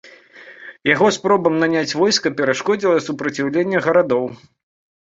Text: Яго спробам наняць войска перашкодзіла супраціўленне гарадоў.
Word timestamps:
Яго 0.93 1.07
спробам 1.17 1.53
наняць 1.65 1.95
войска 2.01 2.27
перашкодзіла 2.41 3.05
супраціўленне 3.11 3.77
гарадоў. 3.89 4.29